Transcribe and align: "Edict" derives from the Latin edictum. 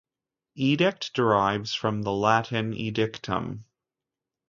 "Edict" 0.55 1.13
derives 1.13 1.75
from 1.75 2.01
the 2.01 2.11
Latin 2.11 2.73
edictum. 2.73 3.65